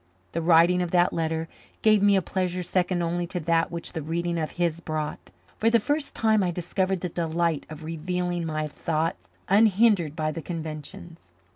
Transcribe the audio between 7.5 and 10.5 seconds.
of revealing my thought unhindered by the